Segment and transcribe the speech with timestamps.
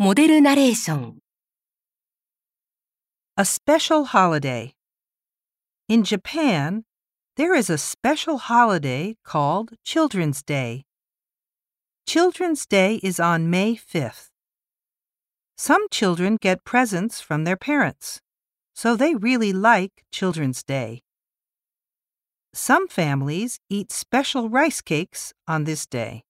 [0.00, 1.18] モデルナレーション
[3.36, 4.76] A special holiday.
[5.88, 6.84] In Japan,
[7.34, 10.84] there is a special holiday called Children's Day.
[12.06, 14.28] Children's Day is on May 5th.
[15.56, 18.20] Some children get presents from their parents,
[18.76, 21.02] so they really like Children's Day.
[22.54, 26.22] Some families eat special rice cakes on this day.